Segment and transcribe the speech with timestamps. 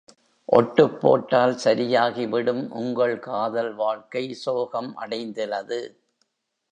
[0.49, 5.81] ஒட்டுப் போட்டால் சரியாகி விடும் உங்கள் காதல் வாழ்க்கை சோகம் அடைந்திலது.